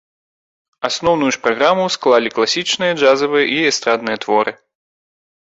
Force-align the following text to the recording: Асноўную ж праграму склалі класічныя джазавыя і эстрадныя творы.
Асноўную 0.87 1.29
ж 1.35 1.39
праграму 1.43 1.85
склалі 1.97 2.33
класічныя 2.39 2.97
джазавыя 2.99 3.45
і 3.59 3.61
эстрадныя 3.75 4.17
творы. 4.27 4.51